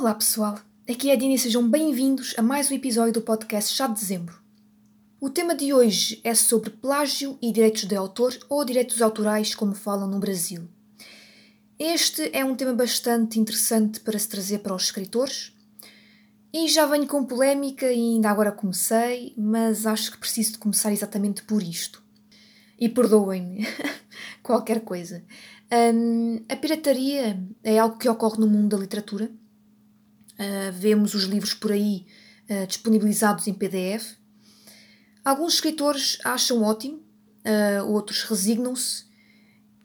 Olá 0.00 0.14
pessoal, 0.14 0.58
aqui 0.88 1.10
é 1.10 1.12
a 1.12 1.16
Dina 1.16 1.34
e 1.34 1.38
sejam 1.38 1.68
bem-vindos 1.68 2.34
a 2.38 2.40
mais 2.40 2.70
um 2.70 2.74
episódio 2.74 3.12
do 3.12 3.20
podcast 3.20 3.76
Chá 3.76 3.86
de 3.86 4.00
Dezembro. 4.00 4.34
O 5.20 5.28
tema 5.28 5.54
de 5.54 5.74
hoje 5.74 6.18
é 6.24 6.34
sobre 6.34 6.70
plágio 6.70 7.36
e 7.42 7.52
direitos 7.52 7.84
de 7.84 7.94
autor 7.94 8.34
ou 8.48 8.64
direitos 8.64 9.02
autorais, 9.02 9.54
como 9.54 9.74
falam 9.74 10.08
no 10.08 10.18
Brasil. 10.18 10.66
Este 11.78 12.30
é 12.32 12.42
um 12.42 12.56
tema 12.56 12.72
bastante 12.72 13.38
interessante 13.38 14.00
para 14.00 14.18
se 14.18 14.26
trazer 14.26 14.60
para 14.60 14.74
os 14.74 14.84
escritores 14.84 15.54
e 16.50 16.66
já 16.66 16.86
venho 16.86 17.06
com 17.06 17.22
polémica 17.22 17.92
e 17.92 18.14
ainda 18.14 18.30
agora 18.30 18.52
comecei, 18.52 19.34
mas 19.36 19.84
acho 19.84 20.12
que 20.12 20.18
preciso 20.18 20.52
de 20.52 20.58
começar 20.60 20.90
exatamente 20.90 21.42
por 21.42 21.62
isto. 21.62 22.02
E 22.78 22.88
perdoem-me 22.88 23.66
qualquer 24.42 24.80
coisa. 24.80 25.22
Um, 25.70 26.36
a 26.48 26.56
pirataria 26.56 27.38
é 27.62 27.78
algo 27.78 27.98
que 27.98 28.08
ocorre 28.08 28.38
no 28.38 28.46
mundo 28.46 28.74
da 28.74 28.78
literatura 28.78 29.30
Uh, 30.40 30.72
vemos 30.72 31.12
os 31.12 31.24
livros 31.24 31.52
por 31.52 31.70
aí 31.70 32.06
uh, 32.48 32.66
disponibilizados 32.66 33.46
em 33.46 33.52
PDF. 33.52 34.16
Alguns 35.22 35.54
escritores 35.54 36.16
acham 36.24 36.62
ótimo, 36.62 36.96
uh, 36.96 37.86
outros 37.86 38.22
resignam-se 38.22 39.04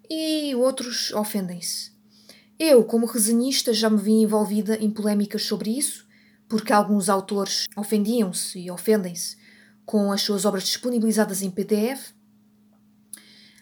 e 0.10 0.55
outros 0.55 1.12
ofendem-se. 1.12 1.91
Eu, 2.58 2.86
como 2.86 3.05
resenhista, 3.05 3.73
já 3.73 3.90
me 3.90 4.02
vi 4.02 4.13
envolvida 4.13 4.77
em 4.77 4.90
polémicas 4.90 5.44
sobre 5.44 5.77
isso, 5.77 6.08
porque 6.48 6.72
alguns 6.72 7.10
autores 7.10 7.66
ofendiam-se 7.76 8.58
e 8.58 8.72
ofendem-se 8.72 9.35
com 9.85 10.10
as 10.10 10.22
suas 10.22 10.46
obras 10.46 10.63
disponibilizadas 10.63 11.41
em 11.41 11.52
PDF. 11.52 12.13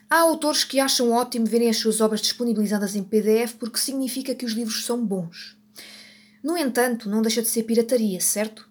Há 0.08 0.20
autores 0.20 0.64
que 0.64 0.80
acham 0.80 1.12
ótimo 1.12 1.48
verem 1.48 1.70
as 1.70 1.78
suas 1.78 2.02
obras 2.02 2.22
disponibilizadas 2.22 2.96
em 2.96 3.04
PDF 3.04 3.56
porque 3.58 3.80
significa 3.80 4.36
que 4.36 4.46
os 4.46 4.52
livros 4.52 4.86
são 4.86 5.04
bons. 5.04 5.58
No 6.44 6.58
entanto, 6.58 7.10
não 7.10 7.22
deixa 7.22 7.42
de 7.42 7.48
ser 7.48 7.64
pirataria, 7.64 8.20
certo? 8.20 8.70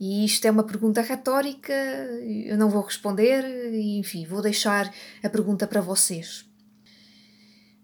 E 0.00 0.24
isto 0.24 0.44
é 0.44 0.50
uma 0.50 0.62
pergunta 0.62 1.02
retórica, 1.02 1.72
eu 1.72 2.56
não 2.56 2.70
vou 2.70 2.82
responder, 2.82 3.44
enfim, 3.74 4.24
vou 4.24 4.40
deixar 4.40 4.94
a 5.20 5.28
pergunta 5.28 5.66
para 5.66 5.80
vocês. 5.80 6.48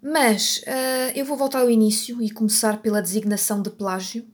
Mas 0.01 0.59
uh, 0.59 1.17
eu 1.17 1.25
vou 1.25 1.37
voltar 1.37 1.63
ao 1.63 1.71
início 1.71 2.23
e 2.23 2.31
começar 2.31 2.81
pela 2.81 3.03
designação 3.03 3.61
de 3.61 3.71
plágio. 3.71 4.25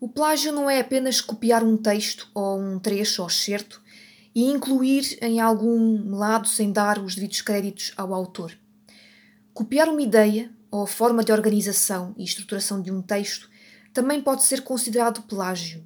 O 0.00 0.08
plágio 0.08 0.52
não 0.52 0.70
é 0.70 0.80
apenas 0.80 1.20
copiar 1.20 1.62
um 1.62 1.76
texto 1.76 2.30
ou 2.32 2.58
um 2.58 2.78
trecho 2.78 3.20
ou 3.20 3.28
excerto 3.28 3.82
e 4.34 4.44
incluir 4.44 5.18
em 5.20 5.40
algum 5.40 6.14
lado 6.14 6.48
sem 6.48 6.72
dar 6.72 6.98
os 6.98 7.14
devidos 7.14 7.42
créditos 7.42 7.92
ao 7.96 8.14
autor. 8.14 8.56
Copiar 9.52 9.88
uma 9.88 10.00
ideia 10.00 10.50
ou 10.70 10.86
forma 10.86 11.22
de 11.22 11.32
organização 11.32 12.14
e 12.16 12.24
estruturação 12.24 12.80
de 12.80 12.90
um 12.90 13.02
texto 13.02 13.51
também 13.92 14.20
pode 14.20 14.42
ser 14.42 14.62
considerado 14.62 15.22
plágio. 15.22 15.84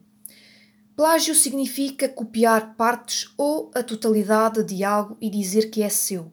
Plágio 0.97 1.35
significa 1.35 2.09
copiar 2.09 2.75
partes 2.75 3.29
ou 3.37 3.71
a 3.75 3.83
totalidade 3.83 4.65
de 4.65 4.83
algo 4.83 5.17
e 5.21 5.29
dizer 5.29 5.71
que 5.71 5.83
é 5.83 5.89
seu. 5.89 6.33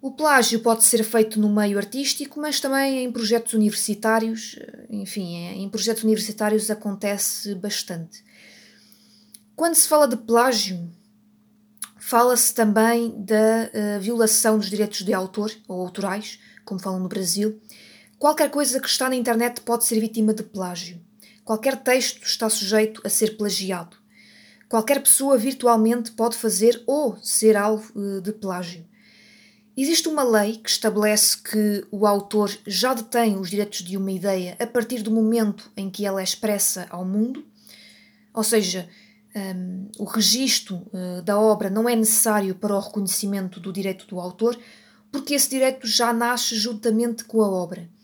O 0.00 0.12
plágio 0.12 0.60
pode 0.60 0.84
ser 0.84 1.02
feito 1.02 1.40
no 1.40 1.48
meio 1.48 1.78
artístico, 1.78 2.40
mas 2.40 2.60
também 2.60 3.04
em 3.04 3.12
projetos 3.12 3.54
universitários. 3.54 4.58
Enfim, 4.90 5.36
em 5.36 5.68
projetos 5.68 6.04
universitários 6.04 6.70
acontece 6.70 7.54
bastante. 7.54 8.24
Quando 9.54 9.74
se 9.74 9.88
fala 9.88 10.06
de 10.06 10.16
plágio, 10.16 10.90
fala-se 11.96 12.54
também 12.54 13.10
da 13.18 13.70
uh, 13.96 14.00
violação 14.00 14.58
dos 14.58 14.68
direitos 14.68 15.02
de 15.02 15.12
autor 15.12 15.50
ou 15.66 15.80
autorais, 15.80 16.38
como 16.64 16.78
falam 16.78 17.00
no 17.00 17.08
Brasil, 17.08 17.60
Qualquer 18.18 18.50
coisa 18.50 18.80
que 18.80 18.88
está 18.88 19.10
na 19.10 19.16
internet 19.16 19.60
pode 19.60 19.84
ser 19.84 20.00
vítima 20.00 20.32
de 20.32 20.42
plágio. 20.42 20.98
Qualquer 21.44 21.76
texto 21.76 22.22
está 22.24 22.48
sujeito 22.48 23.02
a 23.04 23.10
ser 23.10 23.36
plagiado. 23.36 23.94
Qualquer 24.70 25.02
pessoa 25.02 25.36
virtualmente 25.36 26.12
pode 26.12 26.34
fazer 26.34 26.82
ou 26.86 27.18
ser 27.22 27.56
alvo 27.56 27.92
eh, 27.94 28.20
de 28.22 28.32
plágio. 28.32 28.86
Existe 29.76 30.08
uma 30.08 30.24
lei 30.24 30.56
que 30.56 30.70
estabelece 30.70 31.36
que 31.36 31.86
o 31.90 32.06
autor 32.06 32.50
já 32.66 32.94
detém 32.94 33.38
os 33.38 33.50
direitos 33.50 33.82
de 33.82 33.98
uma 33.98 34.10
ideia 34.10 34.56
a 34.58 34.66
partir 34.66 35.02
do 35.02 35.10
momento 35.10 35.70
em 35.76 35.90
que 35.90 36.06
ela 36.06 36.22
é 36.22 36.24
expressa 36.24 36.86
ao 36.88 37.04
mundo, 37.04 37.44
ou 38.32 38.42
seja, 38.42 38.88
um, 39.34 39.38
ehm, 39.38 39.88
o 39.98 40.04
registro 40.04 40.76
uh, 40.76 41.20
da 41.22 41.38
obra 41.38 41.68
não 41.68 41.86
é 41.86 41.94
necessário 41.94 42.54
para 42.54 42.74
o 42.74 42.80
reconhecimento 42.80 43.60
do 43.60 43.70
direito 43.70 44.06
do 44.06 44.18
autor, 44.18 44.58
porque 45.12 45.34
esse 45.34 45.50
direito 45.50 45.86
já 45.86 46.10
nasce 46.10 46.56
juntamente 46.56 47.22
com 47.24 47.42
a 47.42 47.48
obra. 47.48 47.94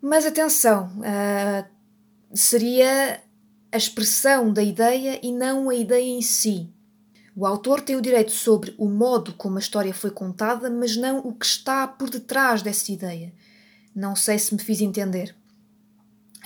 Mas 0.00 0.24
atenção, 0.24 0.92
uh, 0.98 1.68
seria 2.32 3.20
a 3.70 3.76
expressão 3.76 4.52
da 4.52 4.62
ideia 4.62 5.18
e 5.22 5.32
não 5.32 5.68
a 5.68 5.74
ideia 5.74 6.08
em 6.08 6.22
si. 6.22 6.72
O 7.34 7.44
autor 7.44 7.80
tem 7.80 7.96
o 7.96 8.00
direito 8.00 8.32
sobre 8.32 8.74
o 8.78 8.88
modo 8.88 9.32
como 9.34 9.56
a 9.56 9.60
história 9.60 9.92
foi 9.92 10.10
contada, 10.10 10.70
mas 10.70 10.96
não 10.96 11.18
o 11.18 11.32
que 11.32 11.46
está 11.46 11.86
por 11.86 12.10
detrás 12.10 12.62
dessa 12.62 12.90
ideia. 12.90 13.32
Não 13.94 14.14
sei 14.16 14.38
se 14.38 14.54
me 14.54 14.60
fiz 14.60 14.80
entender. 14.80 15.34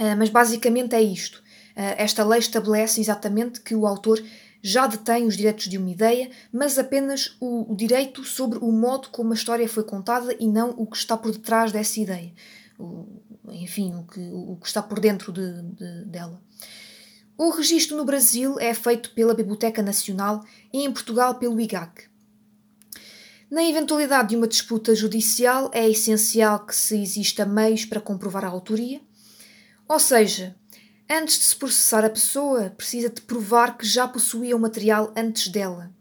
Uh, 0.00 0.16
mas 0.16 0.30
basicamente 0.30 0.94
é 0.94 1.02
isto. 1.02 1.36
Uh, 1.76 1.96
esta 1.98 2.24
lei 2.24 2.38
estabelece 2.38 3.00
exatamente 3.00 3.60
que 3.60 3.74
o 3.74 3.86
autor 3.86 4.22
já 4.62 4.86
detém 4.86 5.26
os 5.26 5.36
direitos 5.36 5.69
de 5.69 5.76
uma 5.76 5.90
ideia, 5.90 6.30
mas 6.50 6.78
apenas 6.78 7.36
o, 7.40 7.72
o 7.72 7.76
direito 7.76 8.24
sobre 8.24 8.58
o 8.58 8.72
modo 8.72 9.08
como 9.10 9.32
a 9.32 9.34
história 9.34 9.69
foi 9.69 9.82
contada 9.82 10.34
e 10.38 10.46
não 10.46 10.70
o 10.70 10.86
que 10.86 10.96
está 10.96 11.16
por 11.16 11.32
detrás 11.32 11.70
dessa 11.70 12.00
ideia 12.00 12.32
enfim, 13.48 13.94
o 13.94 14.04
que, 14.04 14.20
o 14.32 14.56
que 14.56 14.66
está 14.66 14.82
por 14.82 15.00
dentro 15.00 15.32
de, 15.32 15.62
de, 15.62 16.04
dela. 16.06 16.43
O 17.37 17.50
registro 17.50 17.97
no 17.97 18.04
Brasil 18.04 18.59
é 18.60 18.72
feito 18.75 19.10
pela 19.12 19.34
Biblioteca 19.34 19.82
Nacional 19.82 20.44
e 20.72 20.84
em 20.84 20.93
Portugal 20.93 21.37
pelo 21.37 21.60
IGAC. 21.60 22.04
Na 23.50 23.65
eventualidade 23.65 24.31
de 24.31 24.37
uma 24.37 24.48
disputa 24.48 24.94
judicial, 24.94 25.70
é 25.75 25.88
essencial 25.88 26.65
que 26.65 26.75
se 26.75 27.00
exista 27.03 27.44
meios 27.44 27.84
para 27.84 28.00
comprovar 28.00 28.44
a 28.44 28.48
autoria, 28.48 29.00
ou 29.87 29.99
seja, 29.99 30.56
antes 31.10 31.38
de 31.38 31.44
se 31.44 31.56
processar 31.56 32.04
a 32.04 32.10
pessoa, 32.10 32.70
precisa 32.70 33.10
de 33.10 33.20
provar 33.20 33.76
que 33.76 33.87
já 33.87 34.09
possuía 34.09 34.56
o 34.56 34.60
material 34.60 35.12
antes 35.14 35.49
dela. 35.49 35.93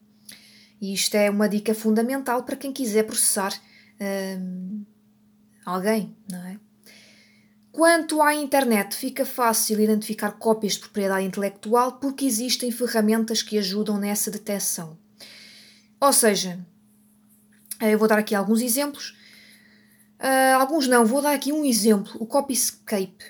E 0.79 0.93
isto 0.93 1.15
é 1.15 1.29
uma 1.29 1.49
dica 1.49 1.73
fundamental 1.73 2.43
para 2.43 2.55
quem 2.55 2.71
quiser 2.71 3.03
processar 3.03 3.53
hum, 4.39 4.85
alguém, 5.65 6.15
não 6.29 6.39
é? 6.39 6.57
Quanto 7.71 8.21
à 8.21 8.35
internet, 8.35 8.95
fica 8.95 9.25
fácil 9.25 9.79
identificar 9.79 10.31
cópias 10.31 10.73
de 10.73 10.79
propriedade 10.79 11.25
intelectual 11.25 11.93
porque 11.93 12.25
existem 12.25 12.69
ferramentas 12.69 13.41
que 13.41 13.57
ajudam 13.57 13.97
nessa 13.97 14.29
detecção. 14.29 14.97
Ou 15.99 16.11
seja, 16.11 16.59
eu 17.79 17.97
vou 17.97 18.07
dar 18.07 18.19
aqui 18.19 18.35
alguns 18.35 18.61
exemplos. 18.61 19.15
Uh, 20.19 20.59
alguns 20.59 20.87
não, 20.87 21.05
vou 21.05 21.21
dar 21.21 21.33
aqui 21.33 21.53
um 21.53 21.63
exemplo: 21.63 22.11
o 22.19 22.25
Copyscape. 22.25 23.23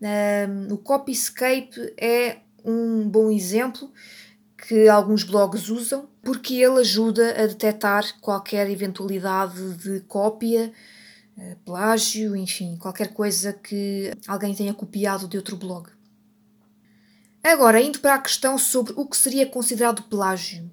Uh, 0.00 0.72
o 0.72 0.78
Copyscape 0.78 1.92
é 1.98 2.38
um 2.64 3.08
bom 3.08 3.30
exemplo 3.30 3.92
que 4.56 4.88
alguns 4.88 5.24
blogs 5.24 5.68
usam 5.68 6.08
porque 6.22 6.54
ele 6.54 6.80
ajuda 6.80 7.30
a 7.42 7.46
detectar 7.46 8.04
qualquer 8.20 8.70
eventualidade 8.70 9.74
de 9.74 10.00
cópia 10.00 10.72
plágio, 11.64 12.34
enfim, 12.36 12.76
qualquer 12.76 13.12
coisa 13.12 13.52
que 13.52 14.12
alguém 14.26 14.54
tenha 14.54 14.74
copiado 14.74 15.28
de 15.28 15.36
outro 15.36 15.56
blog. 15.56 15.88
Agora, 17.42 17.80
indo 17.80 18.00
para 18.00 18.16
a 18.16 18.20
questão 18.20 18.58
sobre 18.58 18.92
o 18.96 19.06
que 19.06 19.16
seria 19.16 19.46
considerado 19.46 20.02
plágio. 20.02 20.70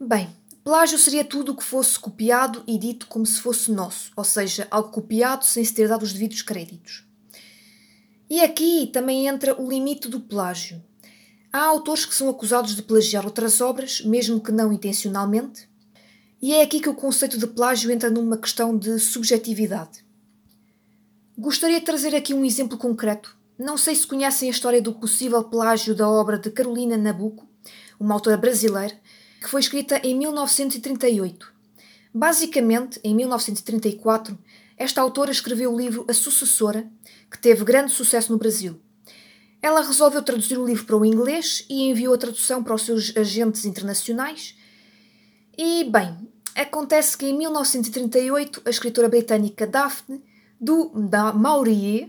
Bem, 0.00 0.28
plágio 0.64 0.98
seria 0.98 1.24
tudo 1.24 1.52
o 1.52 1.56
que 1.56 1.64
fosse 1.64 1.98
copiado 1.98 2.62
e 2.66 2.78
dito 2.78 3.06
como 3.06 3.26
se 3.26 3.40
fosse 3.40 3.70
nosso, 3.70 4.12
ou 4.16 4.24
seja, 4.24 4.66
algo 4.70 4.90
copiado 4.90 5.44
sem 5.44 5.64
se 5.64 5.74
ter 5.74 5.88
dado 5.88 6.02
os 6.02 6.12
devidos 6.12 6.42
créditos. 6.42 7.04
E 8.30 8.40
aqui 8.40 8.88
também 8.92 9.26
entra 9.26 9.60
o 9.60 9.68
limite 9.68 10.08
do 10.08 10.20
plágio. 10.20 10.82
Há 11.52 11.62
autores 11.62 12.04
que 12.04 12.14
são 12.14 12.28
acusados 12.28 12.76
de 12.76 12.82
plagiar 12.82 13.24
outras 13.24 13.60
obras, 13.60 14.02
mesmo 14.02 14.40
que 14.40 14.52
não 14.52 14.72
intencionalmente, 14.72 15.68
e 16.40 16.54
é 16.54 16.62
aqui 16.62 16.80
que 16.80 16.88
o 16.88 16.94
conceito 16.94 17.36
de 17.36 17.46
plágio 17.46 17.90
entra 17.90 18.10
numa 18.10 18.38
questão 18.38 18.76
de 18.76 18.98
subjetividade. 18.98 20.04
Gostaria 21.36 21.80
de 21.80 21.86
trazer 21.86 22.14
aqui 22.14 22.34
um 22.34 22.44
exemplo 22.44 22.78
concreto. 22.78 23.36
Não 23.58 23.76
sei 23.76 23.94
se 23.94 24.06
conhecem 24.06 24.48
a 24.48 24.52
história 24.52 24.80
do 24.80 24.92
possível 24.92 25.42
plágio 25.44 25.94
da 25.94 26.08
obra 26.08 26.38
de 26.38 26.50
Carolina 26.50 26.96
Nabuco, 26.96 27.48
uma 27.98 28.14
autora 28.14 28.36
brasileira, 28.36 28.96
que 29.40 29.48
foi 29.48 29.60
escrita 29.60 30.00
em 30.04 30.16
1938. 30.16 31.52
Basicamente, 32.14 33.00
em 33.02 33.14
1934, 33.14 34.38
esta 34.76 35.00
autora 35.00 35.30
escreveu 35.30 35.72
o 35.72 35.78
livro 35.78 36.04
A 36.08 36.12
Sucessora, 36.12 36.88
que 37.30 37.38
teve 37.38 37.64
grande 37.64 37.92
sucesso 37.92 38.32
no 38.32 38.38
Brasil. 38.38 38.80
Ela 39.60 39.82
resolveu 39.82 40.22
traduzir 40.22 40.56
o 40.56 40.64
livro 40.64 40.84
para 40.84 40.96
o 40.96 41.04
inglês 41.04 41.64
e 41.68 41.88
enviou 41.88 42.14
a 42.14 42.18
tradução 42.18 42.62
para 42.62 42.74
os 42.74 42.82
seus 42.82 43.16
agentes 43.16 43.64
internacionais. 43.64 44.56
E, 45.58 45.84
bem, 45.84 46.28
Acontece 46.58 47.16
que 47.16 47.24
em 47.24 47.38
1938 47.38 48.62
a 48.64 48.70
escritora 48.70 49.08
britânica 49.08 49.64
Daphne 49.64 50.20
du 50.60 50.90
Maurier 51.36 52.08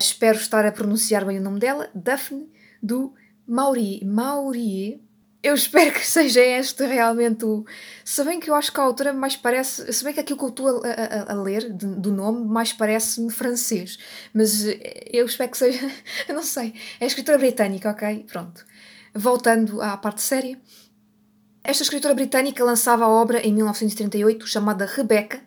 espero 0.00 0.38
estar 0.38 0.64
a 0.64 0.70
pronunciar 0.70 1.24
bem 1.24 1.40
o 1.40 1.42
nome 1.42 1.58
dela, 1.58 1.90
Daphne 1.92 2.48
do 2.80 3.12
Maurier. 3.44 4.06
Maurier. 4.06 5.00
Eu 5.42 5.54
espero 5.54 5.92
que 5.92 6.06
seja 6.06 6.40
este 6.40 6.86
realmente 6.86 7.44
o. 7.44 7.64
Se 8.04 8.22
bem 8.22 8.38
que 8.38 8.48
eu 8.48 8.54
acho 8.54 8.72
que 8.72 8.78
a 8.78 8.84
autora 8.84 9.12
mais 9.12 9.34
parece. 9.34 9.92
Se 9.92 10.04
bem 10.04 10.14
que 10.14 10.20
aquilo 10.20 10.38
que 10.38 10.44
eu 10.44 10.50
estou 10.50 10.84
a, 10.84 10.88
a, 10.88 11.32
a 11.32 11.42
ler 11.42 11.72
de, 11.72 11.86
do 11.86 12.12
nome 12.12 12.46
mais 12.46 12.72
parece-me 12.72 13.32
francês. 13.32 13.98
Mas 14.32 14.64
eu 15.12 15.26
espero 15.26 15.50
que 15.50 15.58
seja. 15.58 15.90
Eu 16.28 16.36
não 16.36 16.44
sei. 16.44 16.72
É 17.00 17.06
escritora 17.06 17.36
britânica, 17.36 17.90
ok? 17.90 18.26
Pronto. 18.30 18.64
Voltando 19.12 19.82
à 19.82 19.96
parte 19.96 20.22
séria. 20.22 20.56
Esta 21.68 21.82
escritora 21.82 22.14
britânica 22.14 22.64
lançava 22.64 23.04
a 23.04 23.10
obra 23.10 23.46
em 23.46 23.52
1938 23.52 24.46
chamada 24.46 24.86
Rebecca, 24.86 25.38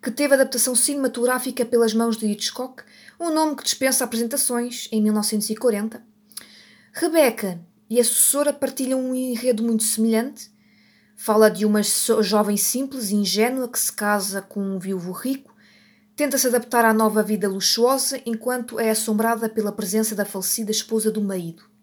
que 0.00 0.08
teve 0.08 0.34
adaptação 0.34 0.72
cinematográfica 0.72 1.64
pelas 1.64 1.92
mãos 1.92 2.16
de 2.16 2.26
Hitchcock, 2.26 2.84
um 3.18 3.34
nome 3.34 3.56
que 3.56 3.64
dispensa 3.64 4.04
apresentações, 4.04 4.88
em 4.92 5.02
1940. 5.02 6.00
Rebecca 6.92 7.60
e 7.90 7.98
a 7.98 8.04
sucessora 8.04 8.52
partilham 8.52 9.00
um 9.00 9.16
enredo 9.16 9.64
muito 9.64 9.82
semelhante. 9.82 10.48
Fala 11.16 11.50
de 11.50 11.66
uma 11.66 11.82
jovem 11.82 12.56
simples 12.56 13.10
e 13.10 13.16
ingênua 13.16 13.68
que 13.68 13.80
se 13.80 13.92
casa 13.92 14.40
com 14.40 14.60
um 14.60 14.78
viúvo 14.78 15.10
rico, 15.10 15.52
tenta 16.14 16.38
se 16.38 16.46
adaptar 16.46 16.84
à 16.84 16.94
nova 16.94 17.20
vida 17.20 17.48
luxuosa 17.48 18.20
enquanto 18.24 18.78
é 18.78 18.90
assombrada 18.90 19.48
pela 19.48 19.72
presença 19.72 20.14
da 20.14 20.24
falecida 20.24 20.70
esposa 20.70 21.10
do 21.10 21.20
marido. 21.20 21.73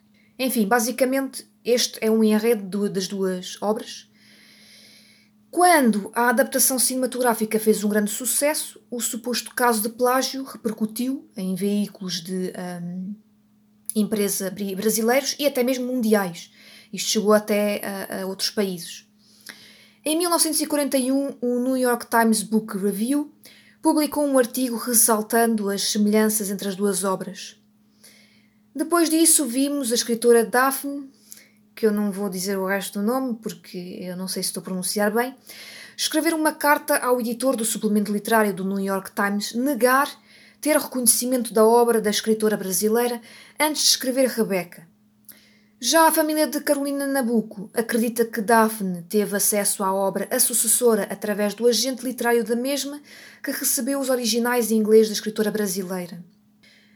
Enfim, 0.43 0.65
basicamente, 0.65 1.47
este 1.63 1.99
é 2.01 2.09
um 2.09 2.23
enredo 2.23 2.89
das 2.89 3.07
duas 3.07 3.61
obras. 3.61 4.09
Quando 5.51 6.11
a 6.15 6.29
adaptação 6.29 6.79
cinematográfica 6.79 7.59
fez 7.59 7.83
um 7.83 7.89
grande 7.89 8.09
sucesso, 8.09 8.81
o 8.89 8.99
suposto 8.99 9.53
caso 9.53 9.83
de 9.83 9.89
plágio 9.89 10.43
repercutiu 10.43 11.29
em 11.37 11.53
veículos 11.53 12.23
de 12.23 12.51
um, 12.81 13.13
empresa 13.95 14.49
brasileiros 14.75 15.35
e 15.37 15.45
até 15.45 15.61
mesmo 15.61 15.85
mundiais. 15.85 16.51
Isto 16.91 17.09
chegou 17.11 17.33
até 17.33 17.79
a, 17.85 18.21
a 18.21 18.25
outros 18.25 18.49
países. 18.49 19.07
Em 20.03 20.17
1941, 20.17 21.37
o 21.39 21.59
New 21.59 21.77
York 21.77 22.07
Times 22.09 22.41
Book 22.41 22.75
Review 22.79 23.31
publicou 23.79 24.25
um 24.25 24.39
artigo 24.39 24.75
ressaltando 24.75 25.69
as 25.69 25.83
semelhanças 25.83 26.49
entre 26.49 26.67
as 26.67 26.75
duas 26.75 27.03
obras. 27.03 27.60
Depois 28.73 29.09
disso, 29.09 29.45
vimos 29.45 29.91
a 29.91 29.95
escritora 29.95 30.45
Daphne, 30.45 31.09
que 31.75 31.85
eu 31.85 31.91
não 31.91 32.09
vou 32.09 32.29
dizer 32.29 32.57
o 32.57 32.65
resto 32.65 32.99
do 32.99 33.05
nome 33.05 33.37
porque 33.41 33.97
eu 33.99 34.15
não 34.15 34.27
sei 34.27 34.41
se 34.41 34.49
estou 34.49 34.61
a 34.61 34.63
pronunciar 34.63 35.13
bem, 35.13 35.35
escrever 35.97 36.33
uma 36.33 36.53
carta 36.53 36.95
ao 36.97 37.19
editor 37.19 37.57
do 37.57 37.65
suplemento 37.65 38.13
literário 38.13 38.53
do 38.53 38.63
New 38.63 38.79
York 38.79 39.11
Times 39.11 39.53
negar 39.53 40.09
ter 40.61 40.77
reconhecimento 40.77 41.53
da 41.53 41.65
obra 41.65 41.99
da 41.99 42.09
escritora 42.09 42.55
brasileira 42.55 43.19
antes 43.59 43.81
de 43.81 43.89
escrever 43.89 44.29
Rebeca. 44.29 44.87
Já 45.79 46.07
a 46.07 46.11
família 46.11 46.45
de 46.45 46.61
Carolina 46.61 47.07
Nabucco 47.07 47.69
acredita 47.73 48.23
que 48.23 48.39
Daphne 48.39 49.01
teve 49.09 49.35
acesso 49.35 49.83
à 49.83 49.91
obra 49.91 50.29
A 50.31 50.39
Sucessora 50.39 51.07
através 51.09 51.55
do 51.55 51.67
agente 51.67 52.05
literário 52.05 52.43
da 52.43 52.55
mesma, 52.55 53.01
que 53.43 53.51
recebeu 53.51 53.99
os 53.99 54.09
originais 54.09 54.71
em 54.71 54.77
inglês 54.77 55.07
da 55.07 55.13
escritora 55.13 55.49
brasileira. 55.49 56.23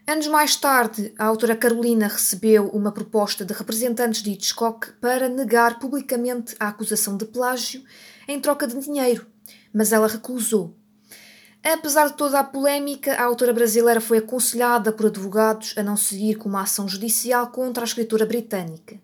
Anos 0.08 0.28
mais 0.28 0.56
tarde, 0.56 1.12
a 1.18 1.26
autora 1.26 1.56
Carolina 1.56 2.08
recebeu 2.08 2.68
uma 2.70 2.92
proposta 2.92 3.44
de 3.44 3.52
representantes 3.54 4.22
de 4.22 4.30
Hitchcock 4.30 4.92
para 5.02 5.28
negar 5.28 5.80
publicamente 5.80 6.56
a 6.60 6.68
acusação 6.68 7.18
de 7.18 7.26
plágio 7.26 7.84
em 8.28 8.40
troca 8.40 8.68
de 8.68 8.80
dinheiro, 8.80 9.26
mas 9.74 9.92
ela 9.92 10.08
recusou. 10.08 10.76
Apesar 11.64 12.10
de 12.10 12.18
toda 12.18 12.40
a 12.40 12.44
polémica, 12.44 13.16
a 13.16 13.24
autora 13.24 13.52
brasileira 13.52 14.00
foi 14.00 14.20
aconselhada 14.20 14.92
por 14.92 15.08
advogados 15.08 15.74
a 15.76 15.82
não 15.82 15.98
seguir 15.98 16.36
com 16.36 16.48
uma 16.48 16.62
ação 16.62 16.88
judicial 16.88 17.48
contra 17.48 17.84
a 17.84 17.88
escritora 17.88 18.28
britânica. 18.28 19.00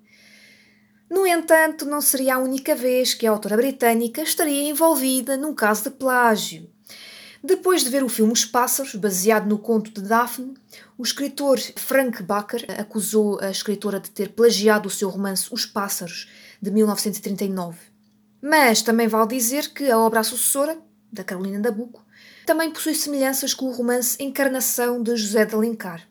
No 1.09 1.25
entanto, 1.25 1.83
não 1.83 2.00
seria 2.00 2.36
a 2.36 2.39
única 2.39 2.75
vez 2.75 3.15
que 3.15 3.25
a 3.25 3.31
autora 3.31 3.57
britânica 3.57 4.21
estaria 4.21 4.69
envolvida 4.69 5.36
num 5.36 5.56
caso 5.56 5.86
de 5.86 5.89
plágio. 5.89 6.70
Depois 7.44 7.84
de 7.84 7.90
ver 7.90 8.04
o 8.04 8.10
filme 8.10 8.32
Os 8.32 8.46
Pássaros, 8.46 8.94
baseado 8.94 9.48
no 9.48 9.58
conto 9.58 9.90
de 9.92 10.08
Daphne, 10.08 10.54
o 10.96 11.02
escritor 11.02 11.60
Frank 11.76 12.22
Baker 12.22 12.66
acusou 12.80 13.40
a 13.42 13.50
escritora 13.50 14.00
de 14.00 14.12
ter 14.12 14.30
plagiado 14.30 14.88
o 14.88 14.92
seu 14.92 15.10
romance 15.10 15.48
Os 15.52 15.66
Pássaros, 15.66 16.30
de 16.62 16.70
1939. 16.70 17.80
Mas 18.40 18.84
também 18.84 19.08
vale 19.08 19.28
dizer 19.28 19.74
que 19.74 19.90
a 19.90 19.98
obra 19.98 20.24
sucessora, 20.24 20.78
da 21.12 21.24
Carolina 21.24 21.58
Nabucco, 21.58 22.06
também 22.46 22.72
possui 22.72 22.94
semelhanças 22.94 23.56
com 23.56 23.66
o 23.66 23.72
romance 23.72 24.22
Encarnação 24.22 25.02
de 25.02 25.16
José 25.16 25.44
de 25.44 25.56
Alencar. 25.56 26.08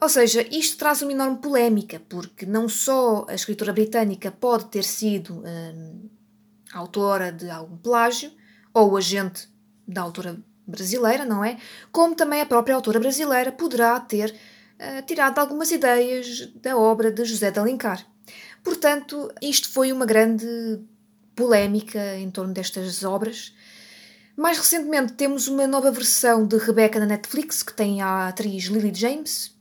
Ou 0.00 0.08
seja, 0.08 0.42
isto 0.50 0.78
traz 0.78 1.02
uma 1.02 1.12
enorme 1.12 1.36
polémica, 1.36 2.00
porque 2.08 2.46
não 2.46 2.68
só 2.68 3.26
a 3.28 3.34
escritora 3.34 3.72
britânica 3.72 4.32
pode 4.32 4.64
ter 4.64 4.84
sido 4.84 5.44
hum, 5.46 6.08
autora 6.72 7.30
de 7.30 7.48
algum 7.50 7.76
plágio, 7.76 8.32
ou 8.74 8.96
agente 8.96 9.52
da 9.86 10.02
autora 10.02 10.38
brasileira, 10.66 11.24
não 11.24 11.44
é? 11.44 11.58
Como 11.90 12.14
também 12.14 12.40
a 12.40 12.46
própria 12.46 12.74
autora 12.74 13.00
brasileira 13.00 13.50
poderá 13.52 13.98
ter 14.00 14.30
uh, 14.30 15.02
tirado 15.06 15.38
algumas 15.38 15.70
ideias 15.70 16.46
da 16.56 16.76
obra 16.76 17.10
de 17.10 17.24
José 17.24 17.50
de 17.50 17.58
Alencar. 17.58 18.06
Portanto, 18.62 19.32
isto 19.40 19.68
foi 19.68 19.92
uma 19.92 20.06
grande 20.06 20.46
polémica 21.34 22.16
em 22.16 22.30
torno 22.30 22.52
destas 22.52 23.02
obras 23.02 23.52
mais 24.36 24.56
recentemente 24.56 25.12
temos 25.12 25.46
uma 25.46 25.66
nova 25.66 25.90
versão 25.90 26.46
de 26.46 26.56
Rebecca 26.56 26.98
na 26.98 27.06
Netflix, 27.06 27.62
que 27.62 27.74
tem 27.74 28.00
a 28.00 28.28
atriz 28.28 28.64
Lily 28.64 28.92
James. 28.94 29.54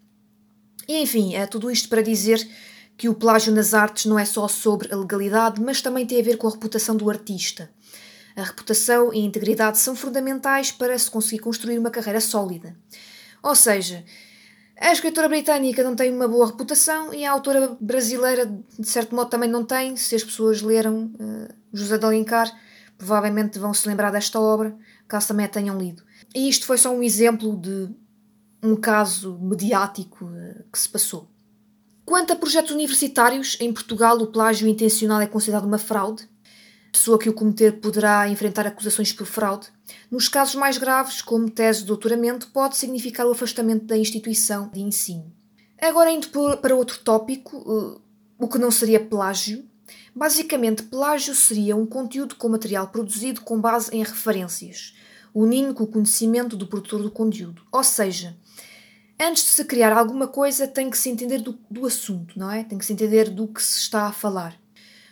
E 0.88 1.02
enfim, 1.02 1.36
é 1.36 1.46
tudo 1.46 1.70
isto 1.70 1.90
para 1.90 2.02
dizer 2.02 2.48
que 2.98 3.10
o 3.10 3.14
plágio 3.14 3.54
nas 3.54 3.74
artes 3.74 4.06
não 4.06 4.18
é 4.18 4.24
só 4.24 4.48
sobre 4.48 4.94
a 4.94 4.98
legalidade, 4.98 5.62
mas 5.62 5.82
também 5.82 6.06
tem 6.06 6.22
a 6.22 6.24
ver 6.24 6.38
com 6.38 6.48
a 6.48 6.52
reputação 6.52 6.96
do 6.96 7.10
artista. 7.10 7.70
A 8.36 8.44
reputação 8.44 9.14
e 9.14 9.18
a 9.18 9.26
integridade 9.26 9.78
são 9.78 9.96
fundamentais 9.96 10.72
para 10.72 10.98
se 10.98 11.10
conseguir 11.10 11.40
construir 11.40 11.78
uma 11.78 11.92
carreira 11.92 12.22
sólida. 12.22 12.76
Ou 13.44 13.56
seja, 13.56 14.04
a 14.80 14.92
escritora 14.92 15.30
britânica 15.30 15.84
não 15.84 15.96
tem 15.96 16.12
uma 16.12 16.28
boa 16.28 16.48
reputação 16.48 17.14
e 17.14 17.26
a 17.26 17.32
autora 17.32 17.78
brasileira, 17.80 18.46
de 18.46 18.88
certo 18.88 19.16
modo, 19.16 19.30
também 19.30 19.50
não 19.50 19.64
tem. 19.64 19.96
Se 19.96 20.16
as 20.16 20.24
pessoas 20.24 20.62
leram 20.62 21.14
uh, 21.20 21.54
José 21.74 21.98
de 21.98 22.06
Alencar, 22.06 22.52
provavelmente 22.98 23.60
vão 23.60 23.74
se 23.74 23.88
lembrar 23.88 24.12
desta 24.12 24.40
obra, 24.40 24.76
caso 25.08 25.30
também 25.30 25.46
a 25.46 25.50
tenham 25.50 25.78
lido. 25.78 26.04
E 26.34 26.48
isto 26.48 26.66
foi 26.66 26.78
só 26.78 26.92
um 26.92 27.04
exemplo 27.04 27.56
de 27.58 27.90
um 28.64 28.76
caso 28.76 29.38
mediático 29.42 30.30
eh, 30.36 30.64
que 30.72 30.78
se 30.78 30.88
passou. 30.88 31.28
Quanto 32.06 32.34
a 32.34 32.36
projetos 32.36 32.72
universitários, 32.72 33.58
em 33.60 33.74
Portugal 33.74 34.18
o 34.18 34.28
plágio 34.28 34.68
intencional 34.68 35.20
é 35.22 35.28
considerado 35.28 35.66
uma 35.66 35.78
fraude. 35.78 36.30
Pessoa 36.92 37.18
que 37.18 37.30
o 37.30 37.34
cometer 37.34 37.80
poderá 37.80 38.28
enfrentar 38.28 38.68
acusações 38.68 39.14
por 39.14 39.26
fraude. 39.26 39.68
Nos 40.10 40.28
casos 40.28 40.56
mais 40.56 40.78
graves, 40.78 41.22
como 41.22 41.50
tese 41.50 41.82
de 41.82 41.86
doutoramento, 41.86 42.48
pode 42.48 42.78
significar 42.78 43.26
o 43.26 43.32
afastamento 43.32 43.86
da 43.86 43.98
instituição 43.98 44.70
de 44.70 44.82
ensino. 44.82 45.32
Agora, 45.80 46.12
indo 46.12 46.28
para 46.58 46.76
outro 46.76 47.00
tópico, 47.00 47.58
eh, 47.58 48.02
o 48.38 48.48
que 48.48 48.58
não 48.58 48.70
seria 48.70 49.00
plágio, 49.00 49.66
Basicamente, 50.14 50.84
plágio 50.84 51.34
seria 51.34 51.76
um 51.76 51.86
conteúdo 51.86 52.36
com 52.36 52.50
material 52.50 52.88
produzido 52.90 53.42
com 53.42 53.60
base 53.60 53.96
em 53.96 54.04
referências, 54.04 54.94
unindo 55.34 55.74
com 55.74 55.86
o 55.86 55.88
conhecimento 55.88 56.58
do 56.58 56.68
produtor 56.68 57.02
do 57.02 57.10
conteúdo. 57.10 57.62
Ou 57.72 57.84
seja, 57.84 58.36
antes 59.20 59.44
de 59.44 59.50
se 59.50 59.64
criar 59.64 59.94
alguma 59.94 60.28
coisa, 60.28 60.68
tem 60.68 60.90
que 60.90 60.98
se 60.98 61.10
entender 61.10 61.40
do, 61.40 61.58
do 61.70 61.86
assunto, 61.86 62.38
não 62.38 62.52
é? 62.52 62.64
Tem 62.64 62.78
que 62.78 62.86
se 62.86 62.92
entender 62.92 63.30
do 63.30 63.48
que 63.48 63.64
se 63.64 63.80
está 63.80 64.08
a 64.08 64.12
falar. 64.12 64.60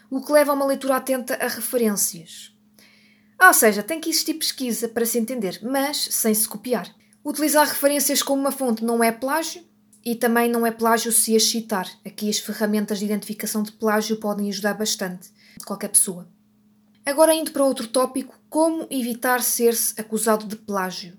O 0.10 0.22
que 0.22 0.32
leva 0.32 0.52
a 0.52 0.56
uma 0.56 0.66
leitura 0.66 0.96
atenta 0.96 1.36
a 1.36 1.48
referências. 1.48 2.52
Ou 3.40 3.54
seja, 3.54 3.84
tem 3.84 4.02
que 4.02 4.10
existir 4.10 4.34
pesquisa 4.34 4.90
para 4.90 5.06
se 5.06 5.20
entender, 5.20 5.60
mas 5.62 5.98
sem 5.98 6.34
se 6.34 6.48
copiar. 6.48 6.94
Utilizar 7.24 7.68
referências 7.68 8.24
como 8.24 8.42
uma 8.42 8.52
fonte 8.52 8.84
não 8.84 9.04
é 9.04 9.12
plágio, 9.12 9.64
e 10.04 10.16
também 10.16 10.50
não 10.50 10.66
é 10.66 10.72
plágio 10.72 11.12
se 11.12 11.36
as 11.36 11.44
citar. 11.44 11.88
Aqui 12.06 12.30
as 12.30 12.40
ferramentas 12.40 13.00
de 13.00 13.06
identificação 13.06 13.62
de 13.62 13.72
plágio 13.72 14.18
podem 14.18 14.50
ajudar 14.50 14.74
bastante 14.74 15.30
qualquer 15.66 15.90
pessoa. 15.90 16.28
Agora, 17.06 17.34
indo 17.34 17.52
para 17.52 17.64
outro 17.64 17.88
tópico, 17.88 18.40
como 18.50 18.88
evitar 18.90 19.42
ser-se 19.42 20.00
acusado 20.00 20.46
de 20.46 20.56
plágio? 20.56 21.18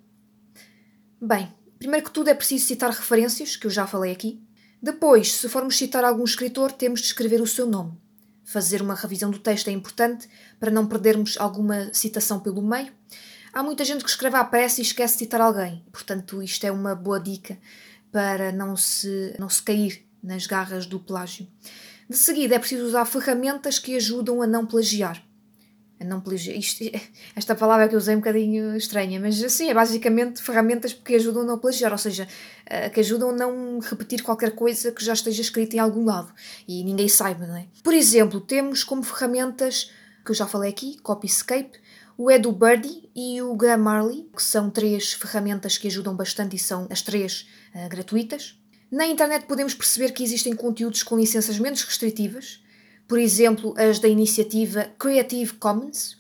Bem, 1.21 1.53
primeiro 1.79 2.07
que 2.07 2.13
tudo 2.13 2.31
é 2.31 2.35
preciso 2.35 2.67
citar 2.67 2.91
referências, 2.91 3.57
que 3.57 3.67
eu 3.67 3.71
já 3.71 3.87
falei 3.87 4.13
aqui. 4.13 4.43
Depois, 4.83 5.33
se 5.33 5.49
formos 5.49 5.77
citar 5.77 6.05
algum 6.05 6.25
escritor, 6.25 6.73
temos 6.73 7.01
de 7.01 7.07
escrever 7.07 7.41
o 7.41 7.47
seu 7.47 7.67
nome. 7.67 7.93
Fazer 8.51 8.83
uma 8.83 8.97
revisão 8.97 9.31
do 9.31 9.39
texto 9.39 9.69
é 9.69 9.71
importante 9.71 10.29
para 10.59 10.73
não 10.73 10.85
perdermos 10.85 11.37
alguma 11.39 11.95
citação 11.95 12.41
pelo 12.41 12.61
meio. 12.61 12.93
Há 13.53 13.63
muita 13.63 13.85
gente 13.85 14.03
que 14.03 14.11
escreve 14.11 14.37
à 14.37 14.43
pressa 14.43 14.81
e 14.81 14.83
esquece 14.83 15.15
de 15.15 15.19
citar 15.21 15.41
alguém, 15.41 15.85
portanto, 15.93 16.43
isto 16.43 16.65
é 16.65 16.73
uma 16.73 16.97
boa 16.97 17.21
dica 17.21 17.57
para 18.11 18.51
não 18.51 18.77
se, 18.77 19.37
não 19.39 19.49
se 19.49 19.63
cair 19.63 20.05
nas 20.21 20.49
garras 20.49 20.85
do 20.85 20.99
plágio. 20.99 21.47
De 22.09 22.17
seguida, 22.17 22.57
é 22.57 22.59
preciso 22.59 22.85
usar 22.87 23.05
ferramentas 23.05 23.79
que 23.79 23.95
ajudam 23.95 24.43
a 24.43 24.49
não 24.49 24.67
plagiar. 24.67 25.25
Não. 26.05 26.23
Isto, 26.33 26.85
esta 27.37 27.55
palavra 27.55 27.89
que 27.89 27.95
eu 27.95 27.99
usei 27.99 28.15
é 28.15 28.17
um 28.17 28.21
bocadinho 28.21 28.77
estranha, 28.77 29.21
mas 29.21 29.43
assim, 29.43 29.69
é 29.71 29.75
basicamente 29.75 30.43
ferramentas 30.43 30.93
que 30.93 31.15
ajudam 31.15 31.43
a 31.43 31.45
não 31.45 31.59
plagiar, 31.59 31.93
ou 31.93 31.99
seja, 31.99 32.27
eh, 32.67 32.89
que 32.91 33.01
ajudam 33.01 33.31
a 33.31 33.33
não 33.33 33.79
repetir 33.79 34.23
qualquer 34.23 34.55
coisa 34.55 34.93
que 34.93 35.05
já 35.05 35.13
esteja 35.13 35.43
escrita 35.43 35.77
em 35.77 35.79
algum 35.79 36.05
lado 36.05 36.33
e 36.67 36.83
ninguém 36.85 37.09
saiba, 37.09 37.47
não 37.47 37.57
é? 37.57 37.67
Por 37.83 37.95
exemplo, 37.95 38.41
temos 38.41 38.85
como 38.85 39.03
ferramentas, 39.03 39.91
que 40.25 40.31
eu 40.31 40.35
já 40.35 40.47
falei 40.47 40.71
aqui, 40.71 40.99
Copyscape, 41.03 41.79
o 42.17 42.31
EduBirdie 42.31 43.09
e 43.17 43.41
o 43.41 43.55
Grammarly, 43.55 44.29
que 44.37 44.43
são 44.43 44.69
três 44.69 45.15
ferramentas 45.15 45.79
que 45.79 45.89
ajudam 45.89 46.15
bastante 46.15 46.55
e 46.55 46.59
são 46.59 46.87
as 46.91 47.01
três 47.01 47.49
uh, 47.75 47.89
gratuitas. 47.89 48.59
Na 48.91 49.07
internet 49.07 49.47
podemos 49.47 49.73
perceber 49.73 50.13
que 50.13 50.23
existem 50.23 50.55
conteúdos 50.55 51.03
com 51.03 51.17
licenças 51.17 51.59
menos 51.59 51.83
restritivas, 51.83 52.63
por 53.11 53.19
exemplo, 53.19 53.75
as 53.77 53.99
da 53.99 54.07
iniciativa 54.07 54.89
Creative 54.97 55.55
Commons. 55.55 56.17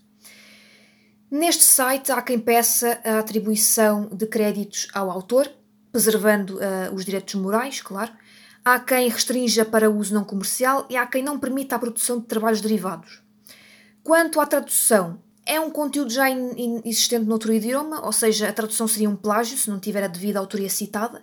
Neste 1.31 1.63
site 1.63 2.11
há 2.11 2.21
quem 2.21 2.37
peça 2.37 3.01
a 3.05 3.21
atribuição 3.21 4.09
de 4.13 4.27
créditos 4.27 4.89
ao 4.93 5.09
autor, 5.09 5.49
preservando 5.93 6.57
uh, 6.57 6.93
os 6.93 7.05
direitos 7.05 7.37
morais, 7.37 7.81
claro. 7.81 8.11
Há 8.65 8.81
quem 8.81 9.09
restrinja 9.09 9.65
para 9.65 9.89
uso 9.89 10.13
não 10.13 10.25
comercial 10.25 10.85
e 10.91 10.97
há 10.97 11.07
quem 11.07 11.23
não 11.23 11.39
permita 11.39 11.77
a 11.77 11.79
produção 11.79 12.19
de 12.19 12.27
trabalhos 12.27 12.61
derivados. 12.61 13.23
Quanto 14.03 14.41
à 14.41 14.47
tradução, 14.47 15.23
é 15.47 15.61
um 15.61 15.71
conteúdo 15.71 16.11
já 16.11 16.29
in, 16.29 16.51
in, 16.57 16.83
existente 16.85 17.25
noutro 17.25 17.53
idioma, 17.53 18.05
ou 18.05 18.11
seja, 18.11 18.49
a 18.49 18.53
tradução 18.53 18.89
seria 18.89 19.09
um 19.09 19.15
plágio 19.15 19.57
se 19.57 19.71
não 19.71 19.79
tiver 19.79 20.03
a 20.03 20.09
devida 20.09 20.41
autoria 20.41 20.69
citada. 20.69 21.23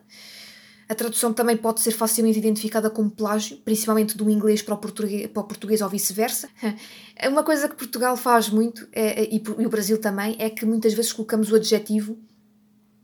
A 0.90 0.96
tradução 0.96 1.34
também 1.34 1.58
pode 1.58 1.82
ser 1.82 1.92
facilmente 1.92 2.40
identificada 2.40 2.90
como 2.90 3.10
plágio, 3.10 3.58
principalmente 3.58 4.16
do 4.16 4.30
inglês 4.30 4.62
para 4.62 4.74
o 4.74 4.78
português, 4.78 5.28
para 5.28 5.42
o 5.42 5.44
português 5.44 5.82
ou 5.82 5.90
vice-versa. 5.90 6.50
Uma 7.28 7.44
coisa 7.44 7.68
que 7.68 7.76
Portugal 7.76 8.16
faz 8.16 8.50
muito, 8.50 8.88
é, 8.94 9.24
é, 9.24 9.30
e 9.32 9.66
o 9.66 9.70
Brasil 9.70 10.00
também, 10.00 10.36
é 10.40 10.50
que 10.50 10.66
muitas 10.66 10.94
vezes 10.94 11.12
colocamos 11.12 11.52
o 11.52 11.56
adjetivo 11.56 12.18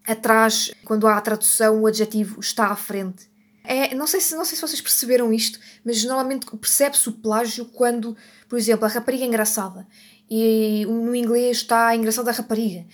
atrás, 0.05 0.71
quando 0.85 1.07
há 1.07 1.17
a 1.17 1.21
tradução, 1.21 1.81
o 1.81 1.87
adjetivo 1.87 2.39
está 2.39 2.67
à 2.67 2.75
frente. 2.75 3.31
É, 3.65 3.95
não, 3.95 4.07
sei 4.07 4.19
se, 4.19 4.35
não 4.35 4.43
sei 4.43 4.55
se 4.55 4.61
vocês 4.61 4.81
perceberam 4.81 5.31
isto, 5.31 5.59
mas 5.85 6.03
normalmente 6.03 6.45
percebe-se 6.57 7.07
o 7.07 7.13
plágio 7.13 7.65
quando, 7.65 8.15
por 8.47 8.57
exemplo, 8.57 8.85
a 8.85 8.89
rapariga 8.89 9.23
é 9.23 9.27
engraçada 9.27 9.87
e 10.29 10.85
no 10.85 11.15
inglês 11.15 11.57
está 11.57 11.95
engraçada 11.95 12.29
a 12.29 12.33
rapariga. 12.33 12.85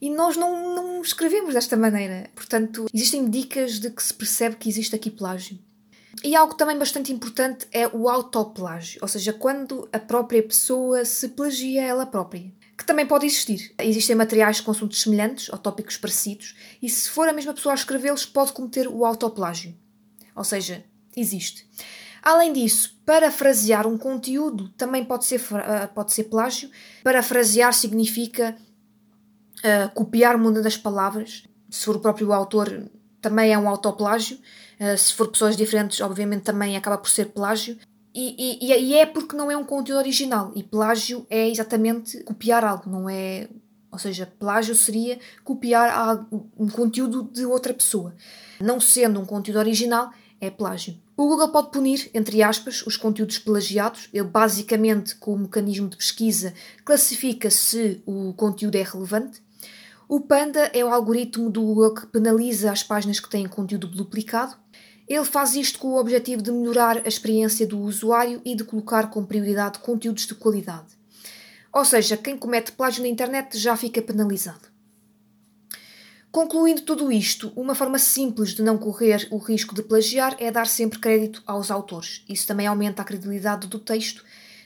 E 0.00 0.10
nós 0.10 0.36
não, 0.36 0.74
não 0.74 1.02
escrevemos 1.02 1.54
desta 1.54 1.76
maneira. 1.76 2.30
Portanto, 2.34 2.86
existem 2.92 3.28
dicas 3.28 3.80
de 3.80 3.90
que 3.90 4.02
se 4.02 4.14
percebe 4.14 4.56
que 4.56 4.68
existe 4.68 4.94
aqui 4.94 5.10
plágio. 5.10 5.58
E 6.22 6.34
algo 6.34 6.54
também 6.54 6.76
bastante 6.76 7.12
importante 7.12 7.66
é 7.70 7.86
o 7.86 8.08
autoplágio, 8.08 8.98
ou 9.00 9.08
seja, 9.08 9.32
quando 9.32 9.88
a 9.92 9.98
própria 9.98 10.42
pessoa 10.42 11.04
se 11.04 11.28
plagia 11.28 11.82
ela 11.82 12.06
própria. 12.06 12.52
Que 12.76 12.84
também 12.84 13.06
pode 13.06 13.26
existir. 13.26 13.72
Existem 13.78 14.16
materiais 14.16 14.60
com 14.60 14.70
assuntos 14.70 15.00
semelhantes 15.00 15.48
ou 15.48 15.58
tópicos 15.58 15.96
parecidos, 15.96 16.56
e 16.82 16.88
se 16.88 17.08
for 17.10 17.28
a 17.28 17.32
mesma 17.32 17.54
pessoa 17.54 17.72
a 17.72 17.76
escrevê-los, 17.76 18.24
pode 18.24 18.52
cometer 18.52 18.88
o 18.88 19.04
autoplágio. 19.04 19.76
Ou 20.34 20.44
seja, 20.44 20.84
existe. 21.16 21.68
Além 22.22 22.52
disso, 22.52 22.96
parafrasear 23.06 23.86
um 23.86 23.96
conteúdo 23.96 24.68
também 24.70 25.04
pode 25.04 25.24
ser, 25.24 25.40
ah, 25.52 25.88
pode 25.92 26.12
ser 26.12 26.24
plágio. 26.24 26.70
Parafrasear 27.02 27.72
significa 27.72 28.56
uh, 29.58 29.92
copiar 29.94 30.36
uma 30.36 30.50
das 30.52 30.76
palavras. 30.76 31.44
Se 31.70 31.84
for 31.84 31.96
o 31.96 32.00
próprio 32.00 32.32
autor, 32.32 32.90
também 33.20 33.52
é 33.52 33.58
um 33.58 33.68
autoplágio. 33.68 34.38
Uh, 34.80 34.96
se 34.96 35.14
for 35.14 35.28
pessoas 35.28 35.56
diferentes, 35.56 36.00
obviamente 36.00 36.42
também 36.42 36.76
acaba 36.76 36.98
por 36.98 37.08
ser 37.08 37.26
plágio. 37.26 37.76
E, 38.14 38.58
e, 38.60 38.72
e 38.72 38.94
é 38.94 39.06
porque 39.06 39.36
não 39.36 39.50
é 39.50 39.56
um 39.56 39.64
conteúdo 39.64 39.98
original. 39.98 40.52
E 40.54 40.62
plágio 40.62 41.26
é 41.30 41.48
exatamente 41.48 42.22
copiar 42.24 42.64
algo, 42.64 42.90
não 42.90 43.08
é. 43.08 43.48
Ou 43.90 43.98
seja, 43.98 44.30
plágio 44.38 44.74
seria 44.74 45.18
copiar 45.44 45.90
algo, 45.90 46.50
um 46.58 46.68
conteúdo 46.68 47.22
de 47.32 47.44
outra 47.46 47.72
pessoa. 47.72 48.14
Não 48.60 48.80
sendo 48.80 49.20
um 49.20 49.24
conteúdo 49.24 49.58
original, 49.58 50.10
é 50.40 50.50
plágio. 50.50 50.96
O 51.18 51.26
Google 51.26 51.48
pode 51.48 51.72
punir, 51.72 52.08
entre 52.14 52.44
aspas, 52.44 52.86
os 52.86 52.96
conteúdos 52.96 53.40
plagiados. 53.40 54.08
Ele, 54.12 54.28
basicamente, 54.28 55.16
com 55.16 55.34
o 55.34 55.38
mecanismo 55.38 55.88
de 55.88 55.96
pesquisa, 55.96 56.54
classifica 56.84 57.50
se 57.50 58.00
o 58.06 58.32
conteúdo 58.34 58.76
é 58.76 58.84
relevante. 58.84 59.42
O 60.08 60.20
Panda 60.20 60.70
é 60.72 60.84
o 60.84 60.88
algoritmo 60.88 61.50
do 61.50 61.60
Google 61.60 61.92
que 61.92 62.06
penaliza 62.06 62.70
as 62.70 62.84
páginas 62.84 63.18
que 63.18 63.28
têm 63.28 63.48
conteúdo 63.48 63.88
duplicado. 63.88 64.56
Ele 65.08 65.24
faz 65.24 65.56
isto 65.56 65.80
com 65.80 65.88
o 65.88 65.98
objetivo 65.98 66.40
de 66.40 66.52
melhorar 66.52 66.98
a 66.98 67.08
experiência 67.08 67.66
do 67.66 67.80
usuário 67.80 68.40
e 68.44 68.54
de 68.54 68.62
colocar 68.62 69.10
com 69.10 69.24
prioridade 69.24 69.80
conteúdos 69.80 70.24
de 70.24 70.36
qualidade. 70.36 70.96
Ou 71.72 71.84
seja, 71.84 72.16
quem 72.16 72.38
comete 72.38 72.70
plágio 72.70 73.02
na 73.02 73.08
internet 73.08 73.58
já 73.58 73.76
fica 73.76 74.00
penalizado. 74.00 74.77
Concluindo 76.30 76.82
tudo 76.82 77.10
isto, 77.10 77.52
uma 77.56 77.74
forma 77.74 77.98
simples 77.98 78.50
de 78.50 78.62
não 78.62 78.76
correr 78.76 79.26
o 79.30 79.38
risco 79.38 79.74
de 79.74 79.82
plagiar 79.82 80.36
é 80.38 80.50
dar 80.50 80.66
sempre 80.66 80.98
crédito 80.98 81.42
aos 81.46 81.70
autores. 81.70 82.24
Isso 82.28 82.46
também 82.46 82.66
aumenta 82.66 83.02
a 83.02 83.04
credibilidade 83.04 83.66
do 83.66 83.78
texto, 83.78 84.24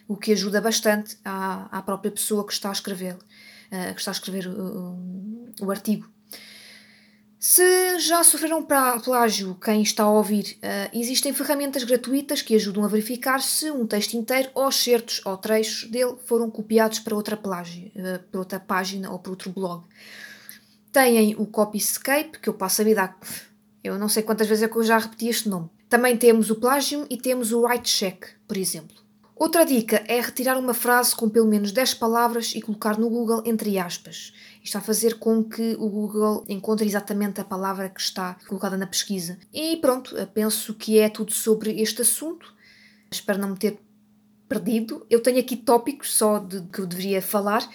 o 0.08 0.16
que 0.16 0.32
ajuda 0.32 0.60
bastante 0.60 1.16
à, 1.24 1.68
à 1.70 1.80
própria 1.80 2.10
pessoa 2.10 2.44
que 2.44 2.52
está 2.52 2.68
a 2.68 2.72
escrever 2.72 3.16
uh, 3.72 3.94
que 3.94 4.00
está 4.00 4.10
a 4.10 4.12
escrever 4.12 4.46
o, 4.46 4.98
o 5.60 5.70
artigo. 5.70 6.08
Se 7.38 7.98
já 7.98 8.22
sofreram 8.22 8.64
plágio 8.64 9.56
quem 9.56 9.82
está 9.82 10.04
a 10.04 10.10
ouvir, 10.10 10.58
uh, 10.58 10.96
existem 10.96 11.32
ferramentas 11.32 11.82
gratuitas 11.82 12.40
que 12.40 12.54
ajudam 12.54 12.84
a 12.84 12.88
verificar 12.88 13.40
se 13.40 13.68
um 13.70 13.84
texto 13.84 14.14
inteiro 14.14 14.50
ou 14.54 14.70
certos 14.70 15.20
ou 15.24 15.36
trechos 15.36 15.90
dele 15.90 16.14
foram 16.24 16.48
copiados 16.48 17.00
para 17.00 17.16
outra, 17.16 17.36
plágio, 17.36 17.90
uh, 17.96 18.22
para 18.30 18.38
outra 18.38 18.60
página 18.60 19.10
ou 19.10 19.18
para 19.18 19.30
outro 19.30 19.50
blog. 19.50 19.84
Têm 20.92 21.34
o 21.36 21.46
Copyscape, 21.46 22.38
que 22.38 22.48
eu 22.48 22.54
passo 22.54 22.82
a 22.82 22.84
vida 22.84 23.02
a... 23.02 23.14
Eu 23.82 23.98
não 23.98 24.08
sei 24.08 24.22
quantas 24.22 24.46
vezes 24.46 24.62
é 24.62 24.68
que 24.68 24.76
eu 24.76 24.84
já 24.84 24.98
repeti 24.98 25.26
este 25.26 25.48
nome. 25.48 25.70
Também 25.88 26.16
temos 26.16 26.50
o 26.50 26.56
Plagium 26.56 27.06
e 27.08 27.16
temos 27.16 27.50
o 27.50 27.62
Write 27.62 27.90
Check, 27.90 28.26
por 28.46 28.56
exemplo. 28.56 29.02
Outra 29.34 29.64
dica 29.64 30.04
é 30.06 30.20
retirar 30.20 30.56
uma 30.56 30.72
frase 30.72 31.16
com 31.16 31.28
pelo 31.28 31.48
menos 31.48 31.72
10 31.72 31.94
palavras 31.94 32.54
e 32.54 32.60
colocar 32.60 32.96
no 32.98 33.08
Google 33.08 33.42
entre 33.44 33.78
aspas. 33.78 34.32
Isto 34.62 34.78
a 34.78 34.80
fazer 34.80 35.18
com 35.18 35.42
que 35.42 35.74
o 35.80 35.88
Google 35.88 36.44
encontre 36.48 36.86
exatamente 36.86 37.40
a 37.40 37.44
palavra 37.44 37.88
que 37.88 38.00
está 38.00 38.36
colocada 38.46 38.76
na 38.76 38.86
pesquisa. 38.86 39.38
E 39.52 39.78
pronto, 39.78 40.14
penso 40.32 40.74
que 40.74 40.98
é 40.98 41.08
tudo 41.08 41.32
sobre 41.32 41.80
este 41.80 42.02
assunto. 42.02 42.54
Espero 43.10 43.40
não 43.40 43.48
me 43.48 43.56
ter 43.56 43.80
perdido. 44.48 45.04
Eu 45.10 45.20
tenho 45.20 45.40
aqui 45.40 45.56
tópicos 45.56 46.14
só 46.14 46.38
de 46.38 46.60
que 46.62 46.80
eu 46.80 46.86
deveria 46.86 47.20
falar. 47.20 47.68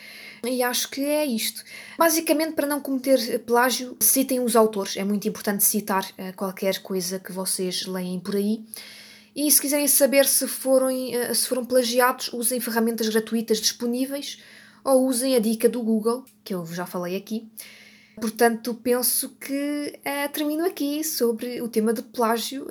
E 0.43 0.61
acho 0.63 0.89
que 0.89 1.03
é 1.03 1.25
isto. 1.25 1.63
Basicamente, 1.97 2.53
para 2.53 2.67
não 2.67 2.79
cometer 2.79 3.39
plágio, 3.39 3.97
citem 3.99 4.39
os 4.39 4.55
autores. 4.55 4.97
É 4.97 5.03
muito 5.03 5.27
importante 5.27 5.63
citar 5.63 6.05
eh, 6.17 6.31
qualquer 6.31 6.79
coisa 6.79 7.19
que 7.19 7.31
vocês 7.31 7.85
leem 7.85 8.19
por 8.19 8.35
aí. 8.35 8.63
E 9.35 9.49
se 9.51 9.61
quiserem 9.61 9.87
saber 9.87 10.25
se 10.25 10.47
foram, 10.47 10.89
eh, 10.89 11.33
se 11.33 11.47
foram 11.47 11.65
plagiados, 11.65 12.31
usem 12.33 12.59
ferramentas 12.59 13.09
gratuitas 13.09 13.59
disponíveis 13.59 14.41
ou 14.83 15.05
usem 15.05 15.35
a 15.35 15.39
dica 15.39 15.67
do 15.67 15.81
Google, 15.81 16.23
que 16.43 16.53
eu 16.53 16.65
já 16.65 16.85
falei 16.85 17.15
aqui. 17.15 17.49
Portanto, 18.19 18.73
penso 18.73 19.29
que 19.39 19.99
uh, 19.99 20.31
termino 20.33 20.65
aqui 20.65 21.03
sobre 21.03 21.61
o 21.61 21.67
tema 21.67 21.93
de 21.93 22.01
plágio. 22.01 22.65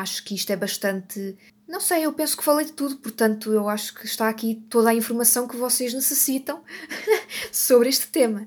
Acho 0.00 0.24
que 0.24 0.34
isto 0.34 0.50
é 0.50 0.56
bastante. 0.56 1.36
Não 1.66 1.80
sei, 1.80 2.06
eu 2.06 2.12
penso 2.12 2.36
que 2.36 2.44
falei 2.44 2.66
de 2.66 2.72
tudo, 2.72 2.96
portanto, 2.96 3.52
eu 3.52 3.68
acho 3.68 3.94
que 3.94 4.06
está 4.06 4.28
aqui 4.28 4.62
toda 4.70 4.90
a 4.90 4.94
informação 4.94 5.46
que 5.46 5.56
vocês 5.56 5.92
necessitam 5.92 6.62
sobre 7.52 7.88
este 7.88 8.08
tema. 8.08 8.46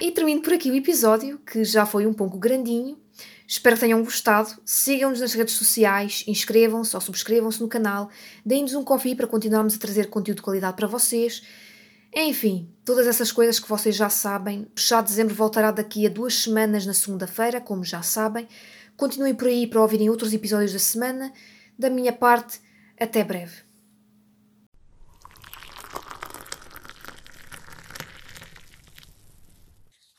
E 0.00 0.10
termino 0.10 0.42
por 0.42 0.52
aqui 0.52 0.70
o 0.70 0.74
episódio, 0.74 1.38
que 1.38 1.64
já 1.64 1.86
foi 1.86 2.06
um 2.06 2.12
pouco 2.12 2.38
grandinho, 2.38 2.98
Espero 3.46 3.76
que 3.76 3.80
tenham 3.80 4.02
gostado. 4.02 4.50
Sigam-nos 4.64 5.20
nas 5.20 5.32
redes 5.32 5.54
sociais, 5.54 6.24
inscrevam-se 6.26 6.96
ou 6.96 7.00
subscrevam-se 7.00 7.60
no 7.60 7.68
canal, 7.68 8.10
deem-nos 8.44 8.74
um 8.74 8.82
confie 8.82 9.14
para 9.14 9.26
continuarmos 9.26 9.76
a 9.76 9.78
trazer 9.78 10.10
conteúdo 10.10 10.38
de 10.38 10.42
qualidade 10.42 10.76
para 10.76 10.88
vocês. 10.88 11.42
Enfim, 12.12 12.68
todas 12.84 13.06
essas 13.06 13.30
coisas 13.30 13.60
que 13.60 13.68
vocês 13.68 13.94
já 13.94 14.08
sabem. 14.08 14.66
O 14.74 14.80
Chá 14.80 15.00
de 15.00 15.08
Dezembro 15.08 15.34
voltará 15.34 15.70
daqui 15.70 16.06
a 16.06 16.10
duas 16.10 16.34
semanas 16.34 16.86
na 16.86 16.94
segunda-feira, 16.94 17.60
como 17.60 17.84
já 17.84 18.02
sabem. 18.02 18.48
Continuem 18.96 19.34
por 19.34 19.48
aí 19.48 19.66
para 19.66 19.82
ouvirem 19.82 20.08
outros 20.08 20.32
episódios 20.32 20.72
da 20.72 20.78
semana. 20.78 21.32
Da 21.78 21.90
minha 21.90 22.12
parte, 22.12 22.60
até 22.98 23.22
breve. 23.22 23.65